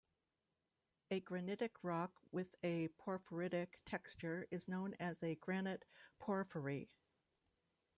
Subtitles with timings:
[1.11, 5.85] A granitic rock with a porphyritic texture is known as a granite
[6.17, 6.89] porphyry.